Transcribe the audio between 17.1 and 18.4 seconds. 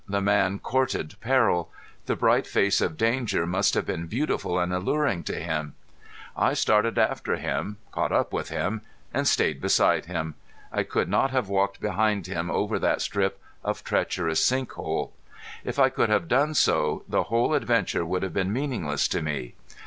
whole adventure would have